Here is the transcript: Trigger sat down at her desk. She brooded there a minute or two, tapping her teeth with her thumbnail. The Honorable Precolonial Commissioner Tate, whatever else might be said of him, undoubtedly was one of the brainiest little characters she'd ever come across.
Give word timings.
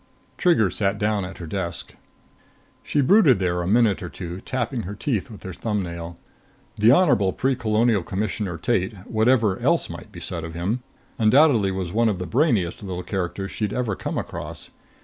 Trigger 0.35 0.71
sat 0.71 0.97
down 0.97 1.23
at 1.25 1.37
her 1.37 1.45
desk. 1.45 1.93
She 2.81 3.01
brooded 3.01 3.37
there 3.37 3.61
a 3.61 3.67
minute 3.67 4.01
or 4.01 4.09
two, 4.09 4.41
tapping 4.41 4.81
her 4.81 4.95
teeth 4.95 5.29
with 5.29 5.43
her 5.43 5.53
thumbnail. 5.53 6.17
The 6.75 6.89
Honorable 6.89 7.33
Precolonial 7.33 8.01
Commissioner 8.01 8.57
Tate, 8.57 8.95
whatever 9.05 9.59
else 9.59 9.91
might 9.91 10.11
be 10.11 10.19
said 10.19 10.43
of 10.43 10.55
him, 10.55 10.81
undoubtedly 11.19 11.69
was 11.69 11.91
one 11.93 12.09
of 12.09 12.17
the 12.17 12.25
brainiest 12.25 12.81
little 12.81 13.03
characters 13.03 13.51
she'd 13.51 13.73
ever 13.73 13.95
come 13.95 14.17
across. 14.17 14.71